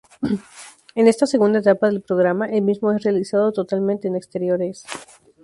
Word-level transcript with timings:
En 0.95 1.07
esta 1.07 1.27
segunda 1.27 1.59
etapa 1.59 1.85
del 1.85 2.01
programa, 2.01 2.47
el 2.47 2.63
mismo 2.63 2.91
es 2.91 3.03
realizado 3.03 3.51
totalmente 3.53 4.07
en 4.07 4.15
exteriores. 4.15 4.83